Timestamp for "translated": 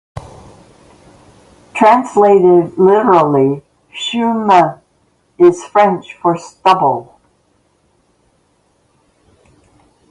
1.75-2.75